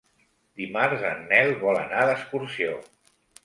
Dimarts 0.61 1.03
en 1.11 1.21
Nel 1.33 1.53
vol 1.67 1.79
anar 1.85 2.09
d'excursió. 2.13 2.77